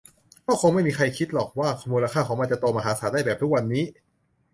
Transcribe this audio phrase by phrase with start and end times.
[0.47, 3.83] ก็คงไม่มีใครคิดหรอกว่ามูลค่าของมันจะโตมหาศาลได้แบบทุกวันนี้